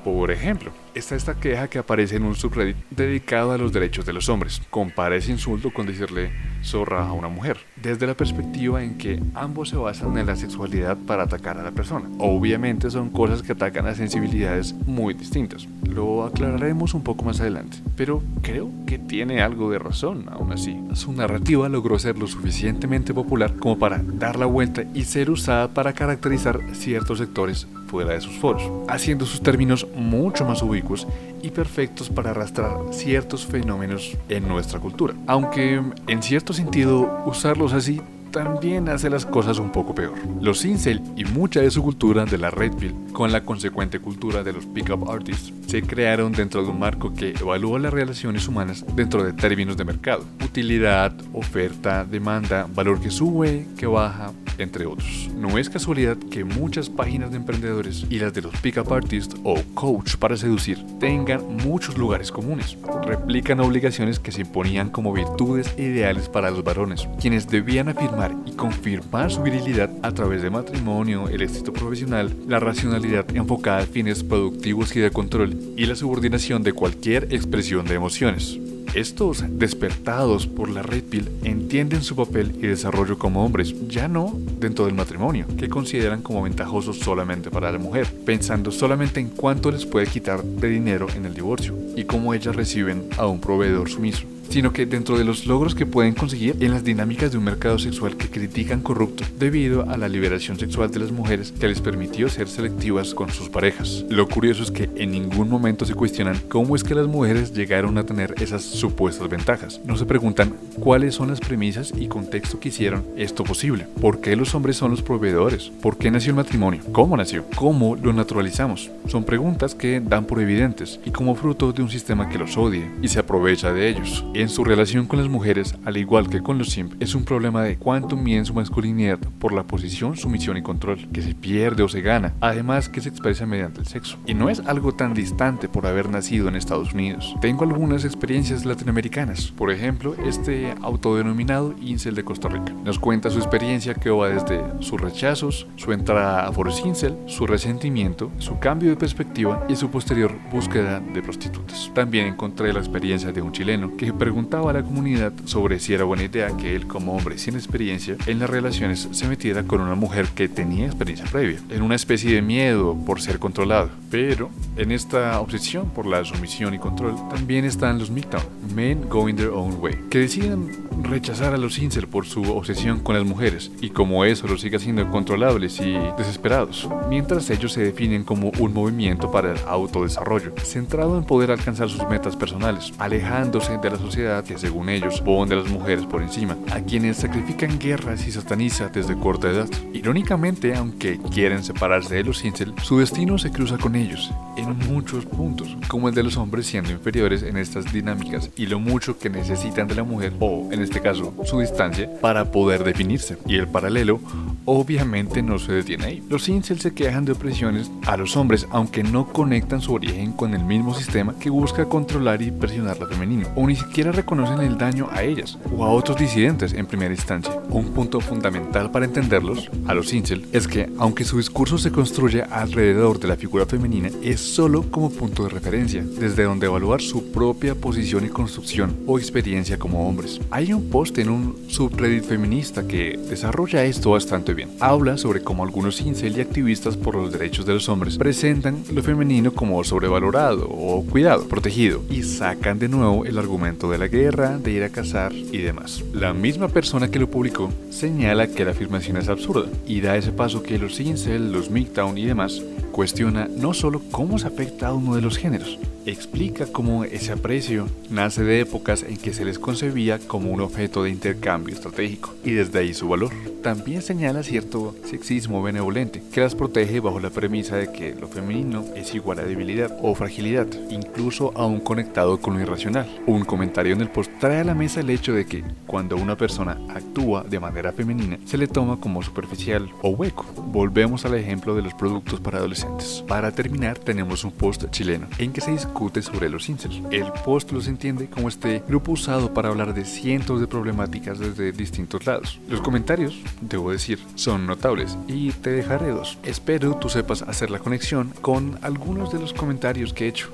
Por 0.04 0.30
ejemplo, 0.30 0.72
está 0.94 1.16
esta 1.16 1.36
queja 1.36 1.70
que 1.70 1.80
aparece 1.80 2.18
en 2.18 2.24
un 2.24 2.36
subreddit 2.36 2.76
dedicado 2.90 3.54
a 3.54 3.58
los 3.58 3.72
derechos 3.72 4.06
de 4.06 4.12
los 4.12 4.28
hombres. 4.28 4.62
Compara 4.70 5.16
ese 5.16 5.32
insulto 5.32 5.72
con 5.72 5.86
decirle 5.86 6.30
zorra 6.66 7.08
a 7.08 7.14
una 7.14 7.28
mujer, 7.28 7.58
desde 7.82 8.08
la 8.08 8.16
perspectiva 8.16 8.84
en 8.84 8.98
que 8.98 9.22
ambos 9.34 9.70
se 9.70 9.78
basan 9.78 10.18
en 10.18 10.26
la 10.26 10.36
sexualidad 10.36 10.98
para 10.98 11.24
atacar 11.24 11.58
a 11.58 11.64
la 11.64 11.72
persona. 11.72 12.10
Obviamente 12.18 12.90
son 12.90 13.10
cosas 13.10 13.44
que 13.44 13.54
atacan 13.54 13.88
a 13.88 13.96
sensibilidades 13.96 14.74
muy 14.86 15.14
distintas. 15.14 15.68
Lo 15.88 16.26
aclararemos 16.26 16.94
un 16.94 17.04
poco 17.04 17.24
más 17.24 17.40
adelante, 17.40 17.78
pero 17.96 18.22
creo 18.42 18.70
que 18.86 18.98
tiene 18.98 19.42
algo 19.42 19.72
de 19.72 19.80
razón 19.80 20.26
aún 20.30 20.52
así. 20.52 20.78
Su 20.94 21.14
narrativa 21.14 21.70
logró 21.70 22.00
ser 22.00 22.18
lo 22.18 22.28
suficientemente 22.28 23.14
popular 23.14 23.56
como 23.56 23.78
para 23.78 24.02
dar 24.04 24.38
la 24.38 24.46
vuelta 24.46 24.84
y 24.94 25.04
ser 25.04 25.30
usada 25.30 25.70
para 25.70 25.94
caracterizar 25.94 26.60
ciertos 26.74 27.20
sectores 27.20 27.68
fuera 27.88 28.14
de 28.14 28.22
sus 28.22 28.38
foros, 28.40 28.64
haciendo 28.88 29.26
sus 29.26 29.42
términos 29.42 29.88
mucho 29.96 30.46
más 30.46 30.62
ubicuos 30.62 31.08
y 31.46 31.52
perfectos 31.52 32.10
para 32.10 32.32
arrastrar 32.32 32.72
ciertos 32.92 33.46
fenómenos 33.46 34.18
en 34.30 34.48
nuestra 34.48 34.80
cultura. 34.80 35.14
Aunque 35.28 35.82
en 36.08 36.24
cierto 36.24 36.54
sentido 36.54 37.24
usarlos 37.26 37.74
así 37.74 38.02
también 38.36 38.90
hace 38.90 39.10
las 39.10 39.26
cosas 39.26 39.60
un 39.60 39.72
poco 39.72 39.96
peor. 39.96 40.12
Los 40.42 40.66
incel 40.66 41.02
y 41.16 41.24
mucha 41.24 41.62
de 41.62 41.72
su 41.72 41.82
cultura 41.82 42.26
de 42.26 42.38
la 42.38 42.52
red 42.52 42.74
con 43.14 43.32
la 43.32 43.46
consecuente 43.46 44.00
cultura 44.00 44.44
de 44.44 44.52
los 44.52 44.66
pickup 44.66 45.10
artists, 45.10 45.54
se 45.68 45.82
crearon 45.82 46.34
dentro 46.34 46.62
de 46.62 46.70
un 46.70 46.78
marco 46.78 47.14
que 47.14 47.30
evalúa 47.40 47.80
las 47.80 47.94
relaciones 47.94 48.46
humanas 48.50 48.84
dentro 48.94 49.24
de 49.24 49.32
términos 49.32 49.78
de 49.78 49.86
mercado. 49.86 50.26
Utilidad, 50.44 51.14
oferta, 51.32 52.04
demanda, 52.04 52.68
valor 52.76 53.00
que 53.00 53.10
sube, 53.10 53.66
que 53.78 53.88
baja, 53.88 54.34
entre 54.58 54.86
otros. 54.86 55.30
No 55.38 55.58
es 55.58 55.70
casualidad 55.70 56.18
que 56.18 56.44
muchas 56.44 56.90
páginas 56.90 57.32
de 57.32 57.38
emprendedores 57.38 58.06
y 58.10 58.20
las 58.20 58.34
de 58.34 58.42
los 58.42 58.56
pickup 58.58 58.92
artists 58.92 59.36
o 59.44 59.56
coach 59.74 60.16
para 60.18 60.38
seducir 60.38 60.84
tengan 61.00 61.42
muchos 61.58 61.98
lugares 61.98 62.32
comunes. 62.32 62.78
Replican 63.06 63.60
obligaciones 63.60 64.20
que 64.20 64.32
se 64.32 64.42
imponían 64.42 64.90
como 64.90 65.14
virtudes 65.14 65.74
ideales 65.78 66.30
para 66.30 66.52
los 66.52 66.64
varones, 66.64 67.08
quienes 67.20 67.48
debían 67.48 67.90
afirmar 67.90 68.25
y 68.46 68.52
confirmar 68.52 69.32
su 69.32 69.42
virilidad 69.42 69.90
a 70.02 70.12
través 70.12 70.42
de 70.42 70.50
matrimonio, 70.50 71.28
el 71.30 71.42
éxito 71.42 71.74
profesional, 71.74 72.34
la 72.48 72.60
racionalidad 72.60 73.26
enfocada 73.36 73.80
a 73.80 73.86
fines 73.86 74.24
productivos 74.24 74.96
y 74.96 75.00
de 75.00 75.12
control 75.12 75.58
y 75.76 75.86
la 75.86 75.96
subordinación 75.96 76.64
de 76.64 76.74
cualquier 76.74 77.34
expresión 77.34 77.86
de 77.86 77.96
emociones. 77.96 78.58
Estos, 78.94 79.44
despertados 79.50 80.48
por 80.48 80.70
la 80.70 80.82
red 80.82 81.04
pill, 81.04 81.30
entienden 81.44 82.02
su 82.02 82.16
papel 82.16 82.56
y 82.56 82.68
desarrollo 82.68 83.18
como 83.18 83.44
hombres, 83.44 83.76
ya 83.90 84.08
no 84.08 84.34
dentro 84.60 84.86
del 84.86 84.96
matrimonio, 84.96 85.48
que 85.58 85.68
consideran 85.68 86.22
como 86.22 86.44
ventajoso 86.44 86.94
solamente 86.94 87.52
para 87.52 87.74
la 87.74 87.78
mujer, 87.78 88.08
pensando 88.26 88.72
solamente 88.72 89.20
en 89.20 89.30
cuánto 89.30 89.70
les 89.70 89.86
puede 89.86 90.08
quitar 90.08 90.42
de 90.42 90.70
dinero 90.70 91.08
en 91.14 91.26
el 91.26 91.34
divorcio 91.34 91.76
y 91.98 92.06
cómo 92.06 92.34
ellas 92.34 92.56
reciben 92.56 93.10
a 93.18 93.28
un 93.28 93.42
proveedor 93.42 93.90
sumiso 93.90 94.26
sino 94.50 94.74
que 94.74 94.86
dentro 94.86 95.18
de 95.18 95.24
los 95.24 95.46
logros 95.46 95.76
que 95.76 95.86
pueden 95.86 96.14
conseguir 96.14 96.56
en 96.60 96.72
las 96.72 96.84
dinámicas 96.84 97.32
de 97.32 97.38
un 97.38 97.44
mercado 97.44 97.80
sexual 97.80 98.18
que 98.18 98.30
critican 98.30 98.82
corrupto 98.82 99.24
debido 99.38 99.90
a 99.90 99.98
la 99.98 100.08
liberación 100.08 100.58
sexual 100.58 100.92
de 100.92 101.00
las 101.00 101.12
mujeres 101.12 101.54
que 101.60 101.68
les 101.68 101.82
permitió 101.82 102.30
ser 102.30 102.48
selectivas 102.48 103.14
con 103.14 103.30
sus 103.30 103.50
parejas. 103.50 104.06
Lo 104.10 104.28
curioso 104.28 104.64
es 104.64 104.72
que 104.72 104.90
en 104.96 105.12
ningún 105.12 105.50
momento 105.50 105.86
se 105.86 105.94
cuestionan 105.94 106.40
cómo 106.50 106.76
es 106.76 106.84
que 106.84 106.96
las 106.96 107.08
mujeres 107.08 107.54
llegaron 107.54 107.98
a 107.98 108.06
tener 108.06 108.36
esas 108.40 108.64
supuestas 108.64 109.30
ventajas. 109.30 109.82
No 109.86 109.98
se 109.98 110.06
preguntan 110.06 110.54
cuáles 110.80 111.16
son 111.16 111.30
las 111.30 111.40
premisas 111.40 111.94
y 111.98 112.08
contexto 112.08 112.60
que 112.60 112.70
hicieron 112.70 113.04
esto 113.18 113.44
posible. 113.44 113.88
¿Por 114.02 114.22
qué 114.22 114.36
los 114.36 114.56
hombres 114.56 114.78
son 114.78 114.92
los 114.92 115.02
proveedores? 115.02 115.72
¿Por 115.82 115.98
qué 115.98 116.12
nació 116.12 116.32
el 116.32 116.38
matrimonio? 116.38 116.82
¿Cómo 116.92 117.18
nació? 117.18 117.46
¿Cómo 117.56 117.96
lo 117.96 118.14
naturalizamos? 118.14 118.92
Son 119.08 119.24
preguntas 119.24 119.76
que 119.76 120.00
dan 120.00 120.26
por 120.26 120.42
evidentes 120.42 121.00
y 121.06 121.12
como 121.12 121.36
fruto 121.36 121.72
de 121.72 121.82
un 121.82 121.90
sistema 121.90 122.30
que 122.30 122.38
los 122.38 122.58
odie 122.58 122.90
y 123.02 123.08
se 123.08 123.20
aprovecha 123.20 123.74
de 123.74 123.90
ellos. 123.90 124.26
En 124.36 124.50
su 124.50 124.66
relación 124.66 125.06
con 125.06 125.18
las 125.18 125.30
mujeres, 125.30 125.76
al 125.86 125.96
igual 125.96 126.28
que 126.28 126.42
con 126.42 126.58
los 126.58 126.72
simp, 126.72 127.02
es 127.02 127.16
un 127.16 127.24
problema 127.24 127.64
de 127.64 127.78
cuánto 127.78 128.18
miden 128.18 128.44
su 128.44 128.54
masculinidad 128.54 129.18
por 129.40 129.54
la 129.54 129.64
posición, 129.64 130.18
sumisión 130.18 130.58
y 130.58 130.62
control, 130.62 131.08
que 131.14 131.22
se 131.22 131.34
pierde 131.34 131.84
o 131.84 131.88
se 131.88 132.02
gana, 132.02 132.34
además 132.42 132.90
que 132.90 133.00
se 133.00 133.08
expresa 133.08 133.46
mediante 133.46 133.80
el 133.80 133.88
sexo. 133.88 134.18
Y 134.26 134.34
no 134.34 134.50
es 134.50 134.60
algo 134.66 134.94
tan 134.94 135.14
distante 135.14 135.70
por 135.70 135.88
haber 135.88 136.10
nacido 136.10 136.50
en 136.50 136.58
Estados 136.58 136.94
Unidos. 136.94 137.34
Tengo 137.40 137.64
algunas 137.64 138.04
experiencias 138.04 138.66
latinoamericanas, 138.66 139.54
por 139.54 139.72
ejemplo, 139.72 140.18
este 140.26 140.76
autodenominado 140.82 141.74
incel 141.80 142.16
de 142.16 142.26
Costa 142.26 142.50
Rica. 142.50 142.74
Nos 142.84 143.00
cuenta 143.00 143.30
su 143.30 143.38
experiencia 143.38 143.94
que 143.94 144.10
va 144.10 144.28
desde 144.28 144.62
sus 144.82 145.00
rechazos, 145.00 145.66
su 145.78 145.94
entrada 145.94 146.46
a 146.46 146.52
foros 146.52 146.86
incel, 146.86 147.16
su 147.28 147.48
resentimiento, 147.48 148.30
su 148.40 148.60
cambio 148.60 148.90
de 148.90 148.98
perspectiva 148.98 149.66
y 149.70 149.78
su 149.78 149.90
posterior 149.90 150.36
búsqueda 150.52 151.00
de 151.00 151.22
prostitutas. 151.22 151.90
También 151.96 152.28
encontré 152.28 152.74
la 152.74 152.80
experiencia 152.80 153.32
de 153.32 153.42
un 153.42 153.54
chileno 153.54 153.96
que 153.96 154.12
preguntaba 154.26 154.72
a 154.72 154.74
la 154.74 154.82
comunidad 154.82 155.34
sobre 155.46 155.80
si 155.80 155.94
era 155.94 156.04
buena 156.04 156.24
idea 156.24 156.48
que 156.58 156.76
él 156.76 156.88
como 156.88 157.16
hombre 157.16 157.38
sin 157.38 157.54
experiencia 157.54 158.18
en 158.26 158.40
las 158.40 158.50
relaciones 158.50 159.08
se 159.12 159.28
metiera 159.28 159.62
con 159.62 159.82
una 159.82 159.94
mujer 159.94 160.26
que 160.34 160.50
tenía 160.50 160.88
experiencia 160.88 161.28
previa, 161.32 161.60
en 161.70 161.84
una 161.84 161.94
especie 161.94 162.34
de 162.34 162.42
miedo 162.42 162.98
por 163.06 163.22
ser 163.22 163.38
controlado. 163.38 163.92
Pero 164.10 164.50
en 164.78 164.92
esta 164.92 165.40
obsesión 165.40 165.92
por 165.92 166.08
la 166.08 166.26
sumisión 166.26 166.74
y 166.74 166.80
control 166.80 167.16
también 167.30 167.66
están 167.66 168.00
los 168.00 168.10
Midtown, 168.10 168.42
men 168.74 169.08
going 169.08 169.36
their 169.36 169.50
own 169.50 169.78
way, 169.80 169.94
que 170.10 170.18
deciden 170.18 170.72
rechazar 171.04 171.54
a 171.54 171.58
los 171.58 171.78
incel 171.78 172.08
por 172.08 172.26
su 172.26 172.42
obsesión 172.42 173.02
con 173.02 173.16
las 173.16 173.26
mujeres 173.26 173.72
y 173.80 173.92
como 173.92 174.26
eso 174.26 174.48
los 174.48 174.62
sigue 174.62 174.78
haciendo 174.78 175.08
controlables 175.12 175.80
y 175.82 175.94
desesperados, 176.18 176.90
mientras 177.10 177.48
ellos 177.52 177.74
se 177.74 177.84
definen 177.84 178.24
como 178.24 178.52
un 178.58 178.74
movimiento 178.74 179.30
para 179.30 179.52
el 179.52 179.60
autodesarrollo, 179.68 180.54
centrado 180.64 181.16
en 181.16 181.26
poder 181.26 181.52
alcanzar 181.52 181.90
sus 181.90 182.08
metas 182.08 182.36
personales, 182.36 182.92
alejándose 182.98 183.78
de 183.78 183.90
la 183.92 183.98
sociedad 183.98 184.15
que 184.16 184.58
según 184.58 184.88
ellos 184.88 185.20
pone 185.20 185.56
a 185.56 185.58
las 185.58 185.70
mujeres 185.70 186.06
por 186.06 186.22
encima, 186.22 186.56
a 186.72 186.80
quienes 186.80 187.18
sacrifican 187.18 187.78
guerras 187.78 188.26
y 188.26 188.32
sataniza 188.32 188.88
desde 188.88 189.20
corta 189.20 189.50
edad. 189.50 189.68
Irónicamente, 189.94 190.74
aunque 190.74 191.20
quieren 191.34 191.66
separarse 191.66 192.16
de 192.16 192.24
los 192.24 192.46
incel, 192.46 192.74
su 192.82 193.00
destino 193.00 193.38
se 193.38 193.52
cruza 193.52 193.78
con 193.78 193.96
ellos 193.96 194.32
en 194.56 194.78
muchos 194.88 195.26
puntos, 195.26 195.76
como 195.90 196.08
el 196.08 196.16
de 196.16 196.24
los 196.24 196.38
hombres 196.38 196.66
siendo 196.66 196.92
inferiores 196.92 197.44
en 197.44 197.58
estas 197.58 197.92
dinámicas 197.92 198.52
y 198.56 198.68
lo 198.68 198.80
mucho 198.80 199.20
que 199.20 199.30
necesitan 199.30 199.88
de 199.90 199.96
la 199.96 200.04
mujer 200.04 200.32
o, 200.40 200.70
en 200.72 200.82
este 200.82 201.02
caso, 201.02 201.34
su 201.44 201.60
distancia 201.60 202.10
para 202.22 202.52
poder 202.52 202.86
definirse. 202.86 203.38
Y 203.46 203.56
el 203.56 203.68
paralelo 203.68 204.22
obviamente 204.64 205.42
no 205.42 205.60
se 205.60 205.74
detiene 205.74 206.06
ahí. 206.06 206.24
Los 206.30 206.48
incel 206.48 206.80
se 206.80 206.94
quejan 206.94 207.26
de 207.26 207.34
opresiones 207.34 207.92
a 208.08 208.16
los 208.16 208.38
hombres 208.38 208.66
aunque 208.72 209.04
no 209.04 209.28
conectan 209.28 209.82
su 209.82 209.94
origen 209.94 210.32
con 210.32 210.54
el 210.54 210.64
mismo 210.64 210.94
sistema 210.94 211.36
que 211.38 211.50
busca 211.50 211.86
controlar 211.86 212.42
y 212.42 212.52
presionar 212.52 212.98
lo 212.98 213.08
femenino, 213.08 213.50
o 213.56 213.68
ni 213.68 213.76
siquiera 213.76 214.05
reconocen 214.12 214.60
el 214.60 214.78
daño 214.78 215.08
a 215.12 215.24
ellas 215.24 215.58
o 215.76 215.84
a 215.84 215.90
otros 215.90 216.18
disidentes 216.18 216.74
en 216.74 216.86
primera 216.86 217.14
instancia. 217.14 217.54
Un 217.70 217.94
punto 217.94 218.20
fundamental 218.20 218.92
para 218.92 219.06
entenderlos, 219.06 219.70
a 219.88 219.94
los 219.94 220.14
incel, 220.14 220.46
es 220.52 220.68
que 220.68 220.90
aunque 220.98 221.24
su 221.24 221.38
discurso 221.38 221.78
se 221.78 221.92
construye 221.92 222.44
alrededor 222.44 223.20
de 223.20 223.28
la 223.28 223.36
figura 223.36 223.66
femenina, 223.66 224.10
es 224.22 224.40
solo 224.40 224.84
como 224.92 225.10
punto 225.10 225.44
de 225.44 225.50
referencia, 225.50 226.04
desde 226.04 226.44
donde 226.44 226.68
evaluar 226.68 227.02
su 227.02 227.32
propia 227.32 227.76
posición 227.76 228.26
y 228.26 228.30
construcción 228.30 228.96
o 229.06 229.18
experiencia 229.18 229.78
como 229.78 230.08
hombres. 230.08 230.40
Hay 230.52 230.74
un 230.74 230.90
post 230.90 231.18
en 231.18 231.30
un 231.30 231.56
subreddit 231.68 232.24
feminista 232.24 232.88
que 232.88 233.18
desarrolla 233.30 233.84
esto 233.84 234.12
bastante 234.12 234.54
bien. 234.54 234.70
Habla 234.80 235.18
sobre 235.18 235.42
cómo 235.42 235.64
algunos 235.64 236.02
incel 236.02 236.38
y 236.38 236.42
activistas 236.42 236.98
por 236.98 237.16
los 237.16 237.32
derechos 237.32 237.66
de 237.66 237.74
los 237.74 237.90
hombres 237.90 238.18
presentan 238.18 238.84
lo 238.92 239.04
femenino 239.04 239.54
como 239.54 239.84
sobrevalorado 239.84 240.68
o 240.70 241.04
cuidado, 241.06 241.48
protegido, 241.48 242.02
y 242.10 242.24
sacan 242.24 242.80
de 242.80 242.90
nuevo 242.90 243.26
el 243.26 243.38
argumento 243.38 243.90
de 243.90 243.95
la 243.98 244.08
guerra, 244.08 244.58
de 244.58 244.72
ir 244.72 244.84
a 244.84 244.90
cazar 244.90 245.34
y 245.34 245.60
demás. 245.60 246.04
La 246.14 246.34
misma 246.34 246.68
persona 246.68 247.10
que 247.10 247.20
lo 247.20 247.30
publicó 247.30 247.72
señala 247.90 248.48
que 248.48 248.66
la 248.66 248.72
afirmación 248.72 249.18
es 249.18 249.30
absurda 249.30 249.70
y 249.86 250.02
da 250.02 250.18
ese 250.18 250.32
paso 250.32 250.64
que 250.64 250.78
los 250.78 251.00
incel, 251.00 251.52
los 251.52 251.70
midtown 251.70 252.18
y 252.18 252.26
demás 252.26 252.62
cuestiona 252.96 253.50
no 253.54 253.74
solo 253.74 254.02
cómo 254.10 254.40
se 254.40 254.48
afecta 254.48 254.88
a 254.88 254.94
uno 254.94 255.16
de 255.16 255.22
los 255.22 255.38
géneros, 255.38 255.78
explica 256.06 256.66
cómo 256.66 257.04
ese 257.04 257.34
aprecio 257.34 257.88
nace 258.10 258.44
de 258.44 258.62
épocas 258.62 259.04
en 259.04 259.18
que 259.18 259.34
se 259.34 259.44
les 259.44 259.60
concebía 259.60 260.18
como 260.18 260.50
un 260.50 260.62
objeto 260.62 261.04
de 261.04 261.10
intercambio 261.10 261.76
estratégico 261.76 262.34
y 262.46 262.52
desde 262.52 262.80
ahí 262.80 262.94
su 262.94 263.10
valor. 263.10 263.32
También 263.62 264.02
señala 264.02 264.44
cierto 264.44 264.96
sexismo 265.04 265.62
benevolente 265.62 266.24
que 266.32 266.40
las 266.40 266.56
protege 266.56 267.02
bajo 267.02 267.20
la 267.20 267.32
premisa 267.32 267.76
de 267.76 267.92
que 267.92 268.16
lo 268.16 268.30
femenino 268.30 268.86
es 268.96 269.14
igual 269.14 269.40
a 269.40 269.44
debilidad 269.44 269.98
o 270.02 270.16
fragilidad, 270.16 270.68
incluso 270.90 271.52
aún 271.56 271.82
conectado 271.82 272.40
con 272.40 272.54
lo 272.54 272.62
irracional. 272.62 273.10
Un 273.26 273.44
comentario 273.44 273.94
en 273.94 274.02
el 274.02 274.10
post 274.10 274.32
trae 274.40 274.60
a 274.60 274.64
la 274.64 274.76
mesa 274.76 275.02
el 275.02 275.10
hecho 275.10 275.34
de 275.34 275.46
que 275.46 275.66
cuando 275.86 276.16
una 276.16 276.38
persona 276.38 276.78
actúa 276.88 277.44
de 277.44 277.60
manera 277.60 277.92
femenina 277.92 278.38
se 278.46 278.58
le 278.58 278.68
toma 278.68 279.02
como 279.02 279.22
superficial 279.22 279.90
o 280.02 280.10
hueco. 280.12 280.46
Volvemos 280.68 281.26
al 281.26 281.34
ejemplo 281.34 281.76
de 281.76 281.82
los 281.82 281.94
productos 281.94 282.40
para 282.40 282.60
adolescentes. 282.60 282.85
Para 283.28 283.52
terminar 283.52 283.98
tenemos 283.98 284.44
un 284.44 284.52
post 284.52 284.90
chileno 284.92 285.28
en 285.38 285.52
que 285.52 285.62
se 285.62 285.72
discute 285.72 286.22
sobre 286.22 286.50
los 286.50 286.70
incels. 286.70 287.02
El 287.12 287.32
post 287.44 287.72
los 287.72 287.88
entiende 287.88 288.30
como 288.30 288.48
este 288.48 288.84
grupo 288.88 289.14
usado 289.14 289.54
para 289.54 289.70
hablar 289.70 289.94
de 289.94 290.06
cientos 290.06 290.60
de 290.62 290.68
problemáticas 290.68 291.40
desde 291.40 291.72
distintos 291.72 292.26
lados. 292.26 292.60
Los 292.68 292.82
comentarios, 292.82 293.42
debo 293.62 293.92
decir, 293.92 294.20
son 294.36 294.66
notables 294.66 295.18
y 295.28 295.52
te 295.52 295.72
dejaré 295.72 296.10
dos. 296.10 296.38
Espero 296.44 296.96
tú 296.96 297.10
sepas 297.10 297.42
hacer 297.42 297.72
la 297.72 297.80
conexión 297.80 298.34
con 298.42 298.78
algunos 298.82 299.32
de 299.32 299.40
los 299.40 299.54
comentarios 299.54 300.14
que 300.14 300.26
he 300.26 300.28
hecho. 300.30 300.50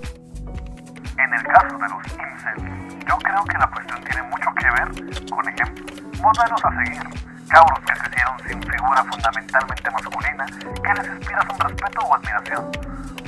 En 1.17 1.33
el 1.33 1.43
caso 1.43 1.77
de 1.77 1.89
los 1.89 2.07
incels, 2.07 3.07
yo 3.07 3.17
creo 3.17 3.43
que 3.45 3.57
la 3.57 3.69
cuestión 3.69 4.03
tiene 4.03 4.23
mucho 4.29 4.49
que 4.55 4.65
ver 4.65 5.29
con 5.29 5.47
ejemplos, 5.49 6.63
a 6.63 6.85
seguir, 6.85 7.03
cabros 7.49 7.79
que 7.79 8.10
sin 8.39 8.61
figura 8.61 9.03
fundamentalmente 9.03 9.91
masculina 9.91 10.45
que 10.83 10.93
les 10.93 11.07
inspira 11.07 11.41
un 11.49 11.59
respeto 11.59 12.01
o 12.01 12.15
admiración. 12.15 12.71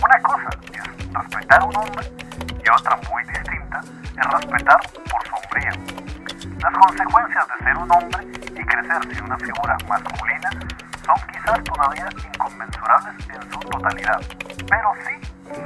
Una 0.03 0.19
cosa 0.21 0.49
es 0.73 1.13
respetar 1.13 1.61
a 1.61 1.65
un 1.65 1.75
hombre 1.75 2.11
y 2.63 2.69
otra 2.69 2.99
muy 3.09 3.23
distinta 3.23 3.81
es 4.17 4.25
respetar 4.31 4.79
por 5.09 5.27
su 5.27 5.35
hombría. 5.35 5.71
Las 6.59 6.73
consecuencias 6.77 7.47
de 7.47 7.65
ser 7.65 7.77
un 7.77 7.91
hombre 7.91 8.27
y 8.55 8.65
crecer 8.65 9.15
sin 9.15 9.23
una 9.23 9.37
figura 9.37 9.77
masculina 9.87 10.49
son 11.05 11.15
quizás 11.31 11.63
todavía 11.63 12.07
inconmensurables 12.33 13.29
en 13.29 13.51
su 13.51 13.59
totalidad, 13.59 14.21
pero 14.69 14.91
sí 15.05 15.13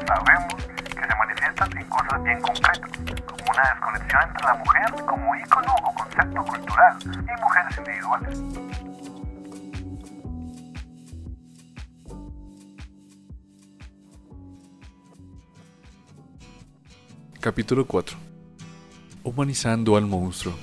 sabemos 0.08 0.56
que 0.66 1.08
se 1.08 1.16
manifiestan 1.16 1.78
en 1.78 1.86
cosas 1.90 2.24
bien 2.24 2.42
concretas, 2.42 2.92
como 3.26 3.52
una 3.52 3.64
desconexión 3.64 4.24
entre 4.24 4.46
la 4.46 4.54
mujer 4.56 5.06
como 5.06 5.36
ícono 5.36 5.76
o 5.84 5.94
concepto 5.94 6.44
cultural 6.44 6.98
y 7.06 7.42
mujeres 7.42 7.78
individuales. 7.78 8.40
Capítulo 17.48 17.88
4 17.88 18.18
Humanizando 19.24 19.96
al 19.96 20.06
monstruo 20.06 20.54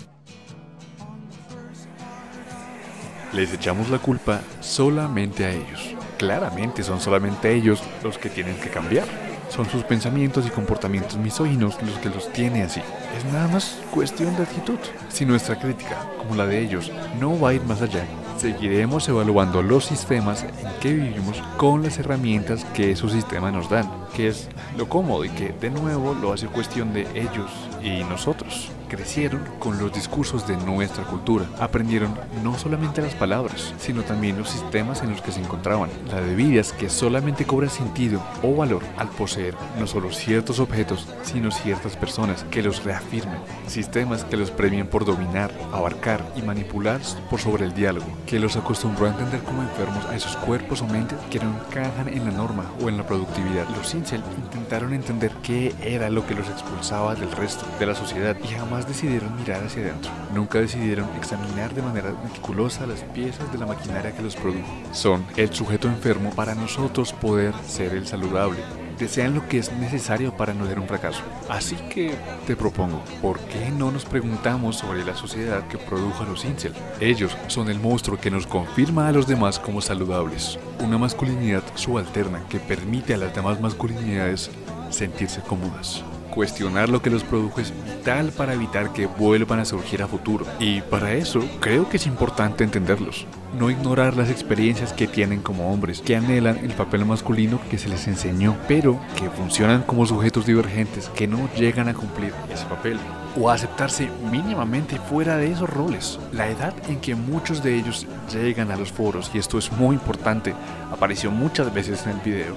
Les 3.32 3.54
echamos 3.54 3.88
la 3.88 3.98
culpa 3.98 4.42
solamente 4.60 5.46
a 5.46 5.50
ellos. 5.50 5.94
Claramente 6.18 6.82
son 6.82 7.00
solamente 7.00 7.54
ellos 7.54 7.82
los 8.02 8.18
que 8.18 8.28
tienen 8.28 8.60
que 8.60 8.68
cambiar. 8.68 9.06
Son 9.48 9.64
sus 9.64 9.82
pensamientos 9.82 10.46
y 10.46 10.50
comportamientos 10.50 11.16
misóginos 11.16 11.82
los 11.82 11.96
que 12.00 12.10
los 12.10 12.30
tiene 12.34 12.64
así. 12.64 12.82
Es 13.16 13.24
nada 13.32 13.48
más 13.48 13.80
cuestión 13.90 14.36
de 14.36 14.42
actitud. 14.42 14.78
Si 15.08 15.24
nuestra 15.24 15.58
crítica, 15.58 16.06
como 16.18 16.34
la 16.34 16.44
de 16.44 16.60
ellos, 16.60 16.92
no 17.18 17.40
va 17.40 17.48
a 17.48 17.54
ir 17.54 17.62
más 17.64 17.80
allá, 17.80 18.04
seguiremos 18.36 19.08
evaluando 19.08 19.62
los 19.62 19.84
sistemas 19.84 20.42
en 20.42 20.80
que 20.80 20.92
vivimos 20.92 21.42
con 21.56 21.82
las 21.82 21.98
herramientas 21.98 22.64
que 22.74 22.90
esos 22.90 23.12
sistemas 23.12 23.52
nos 23.52 23.70
dan, 23.70 23.90
que 24.14 24.28
es 24.28 24.48
lo 24.76 24.88
cómodo 24.88 25.24
y 25.24 25.30
que 25.30 25.50
de 25.52 25.70
nuevo 25.70 26.14
lo 26.14 26.32
hace 26.32 26.46
cuestión 26.46 26.92
de 26.92 27.06
ellos 27.14 27.50
y 27.82 28.02
nosotros. 28.04 28.70
Crecieron 28.94 29.42
con 29.58 29.80
los 29.80 29.92
discursos 29.92 30.46
de 30.46 30.56
nuestra 30.56 31.02
cultura, 31.02 31.46
aprendieron 31.58 32.14
no 32.44 32.56
solamente 32.56 33.02
las 33.02 33.16
palabras, 33.16 33.74
sino 33.76 34.02
también 34.02 34.38
los 34.38 34.48
sistemas 34.48 35.02
en 35.02 35.10
los 35.10 35.20
que 35.20 35.32
se 35.32 35.40
encontraban, 35.40 35.90
la 36.12 36.20
de 36.20 36.36
vidas 36.36 36.72
que 36.72 36.88
solamente 36.88 37.44
cobran 37.44 37.70
sentido 37.70 38.22
o 38.44 38.54
valor 38.54 38.82
al 38.96 39.08
poseer 39.08 39.56
no 39.80 39.88
solo 39.88 40.12
ciertos 40.12 40.60
objetos, 40.60 41.08
sino 41.24 41.50
ciertas 41.50 41.96
personas 41.96 42.44
que 42.52 42.62
los 42.62 42.84
reafirman, 42.84 43.40
sistemas 43.66 44.22
que 44.22 44.36
los 44.36 44.52
premian 44.52 44.86
por 44.86 45.04
dominar, 45.04 45.50
abarcar 45.72 46.24
y 46.36 46.42
manipular 46.42 47.00
por 47.28 47.40
sobre 47.40 47.64
el 47.64 47.74
diálogo, 47.74 48.06
que 48.26 48.38
los 48.38 48.54
acostumbró 48.54 49.06
a 49.06 49.10
entender 49.10 49.42
como 49.42 49.62
enfermos 49.62 50.04
a 50.06 50.14
esos 50.14 50.36
cuerpos 50.36 50.82
o 50.82 50.86
mentes 50.86 51.18
que 51.30 51.40
no 51.40 51.52
encajan 51.66 52.08
en 52.08 52.26
la 52.26 52.30
norma 52.30 52.70
o 52.80 52.88
en 52.88 52.96
la 52.96 53.04
productividad. 53.04 53.68
Los 53.76 53.92
incel 53.92 54.22
intentaron 54.38 54.94
entender 54.94 55.32
qué 55.42 55.74
era 55.82 56.10
lo 56.10 56.24
que 56.24 56.36
los 56.36 56.48
expulsaba 56.48 57.16
del 57.16 57.32
resto 57.32 57.66
de 57.80 57.86
la 57.86 57.96
sociedad 57.96 58.36
y 58.48 58.54
decidieron 58.86 59.36
mirar 59.36 59.64
hacia 59.64 59.82
adentro. 59.82 60.10
Nunca 60.34 60.60
decidieron 60.60 61.08
examinar 61.16 61.74
de 61.74 61.82
manera 61.82 62.14
meticulosa 62.24 62.86
las 62.86 63.00
piezas 63.00 63.50
de 63.52 63.58
la 63.58 63.66
maquinaria 63.66 64.12
que 64.12 64.22
los 64.22 64.36
produjo. 64.36 64.66
Son 64.92 65.24
el 65.36 65.52
sujeto 65.54 65.88
enfermo 65.88 66.30
para 66.34 66.54
nosotros 66.54 67.12
poder 67.12 67.54
ser 67.66 67.94
el 67.94 68.06
saludable 68.06 68.58
desean 68.98 69.34
lo 69.34 69.46
que 69.48 69.58
es 69.58 69.72
necesario 69.72 70.36
para 70.36 70.54
no 70.54 70.66
ser 70.66 70.78
un 70.78 70.86
fracaso. 70.86 71.22
Así 71.48 71.76
que 71.90 72.14
te 72.46 72.56
propongo, 72.56 73.02
¿por 73.20 73.38
qué 73.40 73.70
no 73.70 73.90
nos 73.90 74.04
preguntamos 74.04 74.76
sobre 74.76 75.04
la 75.04 75.16
sociedad 75.16 75.66
que 75.68 75.78
produjo 75.78 76.22
a 76.22 76.26
los 76.26 76.44
incel? 76.44 76.72
Ellos 77.00 77.36
son 77.48 77.68
el 77.68 77.80
monstruo 77.80 78.18
que 78.18 78.30
nos 78.30 78.46
confirma 78.46 79.08
a 79.08 79.12
los 79.12 79.26
demás 79.26 79.58
como 79.58 79.80
saludables. 79.80 80.58
Una 80.80 80.98
masculinidad 80.98 81.62
subalterna 81.74 82.42
que 82.48 82.60
permite 82.60 83.14
a 83.14 83.18
las 83.18 83.34
demás 83.34 83.60
masculinidades 83.60 84.50
sentirse 84.90 85.40
cómodas. 85.40 86.04
Cuestionar 86.34 86.88
lo 86.88 87.00
que 87.00 87.10
los 87.10 87.22
produjo 87.22 87.60
es 87.60 87.72
vital 87.84 88.32
para 88.36 88.54
evitar 88.54 88.92
que 88.92 89.06
vuelvan 89.06 89.60
a 89.60 89.64
surgir 89.64 90.02
a 90.02 90.08
futuro. 90.08 90.44
Y 90.58 90.80
para 90.80 91.12
eso 91.12 91.40
creo 91.60 91.88
que 91.88 91.96
es 91.96 92.06
importante 92.06 92.64
entenderlos. 92.64 93.24
No 93.56 93.70
ignorar 93.70 94.16
las 94.16 94.30
experiencias 94.30 94.92
que 94.92 95.06
tienen 95.06 95.42
como 95.42 95.72
hombres, 95.72 96.00
que 96.00 96.16
anhelan 96.16 96.58
el 96.58 96.72
papel 96.72 97.04
masculino 97.04 97.60
que 97.70 97.78
se 97.78 97.88
les 97.88 98.08
enseñó, 98.08 98.56
pero 98.66 98.98
que 99.16 99.30
funcionan 99.30 99.82
como 99.82 100.06
sujetos 100.06 100.44
divergentes 100.44 101.08
que 101.10 101.28
no 101.28 101.48
llegan 101.54 101.88
a 101.88 101.94
cumplir 101.94 102.32
ese 102.52 102.64
papel 102.66 102.98
o 103.40 103.50
aceptarse 103.50 104.08
mínimamente 104.30 104.98
fuera 104.98 105.36
de 105.36 105.52
esos 105.52 105.70
roles. 105.70 106.18
La 106.32 106.48
edad 106.48 106.74
en 106.88 107.00
que 107.00 107.14
muchos 107.14 107.62
de 107.62 107.76
ellos 107.76 108.06
llegan 108.32 108.70
a 108.70 108.76
los 108.76 108.92
foros, 108.92 109.30
y 109.34 109.38
esto 109.38 109.58
es 109.58 109.70
muy 109.72 109.94
importante, 109.94 110.54
apareció 110.90 111.30
muchas 111.30 111.72
veces 111.72 112.04
en 112.06 112.12
el 112.12 112.20
video, 112.20 112.56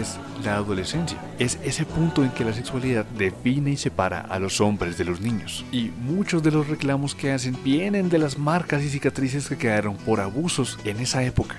es 0.00 0.18
la 0.44 0.56
adolescencia. 0.56 1.18
Es 1.38 1.58
ese 1.64 1.84
punto 1.84 2.24
en 2.24 2.30
que 2.30 2.44
la 2.44 2.52
sexualidad 2.52 3.04
define 3.04 3.72
y 3.72 3.76
separa 3.76 4.20
a 4.20 4.38
los 4.38 4.60
hombres 4.60 4.98
de 4.98 5.04
los 5.04 5.20
niños. 5.20 5.64
Y 5.72 5.90
muchos 6.04 6.42
de 6.42 6.50
los 6.50 6.68
reclamos 6.68 7.14
que 7.14 7.32
hacen 7.32 7.56
vienen 7.62 8.08
de 8.08 8.18
las 8.18 8.38
marcas 8.38 8.82
y 8.82 8.88
cicatrices 8.88 9.48
que 9.48 9.58
quedaron 9.58 9.96
por 9.96 10.20
abusos 10.20 10.78
en 10.84 11.00
esa 11.00 11.22
época. 11.22 11.56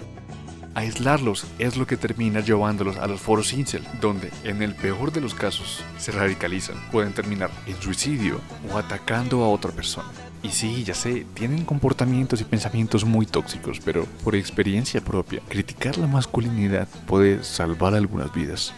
Aislarlos 0.76 1.48
es 1.58 1.78
lo 1.78 1.88
que 1.88 1.96
termina 1.96 2.42
llevándolos 2.42 2.98
a 2.98 3.08
los 3.08 3.22
foros 3.22 3.54
incel, 3.54 3.82
donde, 4.02 4.30
en 4.44 4.62
el 4.62 4.76
peor 4.76 5.14
de 5.14 5.22
los 5.22 5.34
casos, 5.34 5.82
se 5.98 6.12
radicalizan. 6.12 6.76
Pueden 6.92 7.14
terminar 7.14 7.50
en 7.66 7.82
suicidio 7.82 8.42
o 8.70 8.78
atacando 8.78 9.42
a 9.42 9.50
otra 9.50 9.72
persona. 9.72 10.10
Y 10.46 10.50
sí, 10.50 10.84
ya 10.84 10.94
sé, 10.94 11.26
tienen 11.34 11.66
comportamientos 11.66 12.40
y 12.40 12.44
pensamientos 12.44 13.04
muy 13.04 13.26
tóxicos, 13.26 13.80
pero 13.84 14.06
por 14.24 14.36
experiencia 14.36 15.02
propia, 15.02 15.42
criticar 15.50 15.98
la 15.98 16.06
masculinidad 16.06 16.88
puede 17.08 17.44
salvar 17.44 17.96
algunas 17.96 18.32
vidas. 18.32 18.72